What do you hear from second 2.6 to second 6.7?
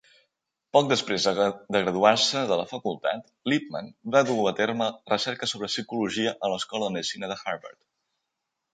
la facultat, Liebman va dur a terme recerca sobre psicologia a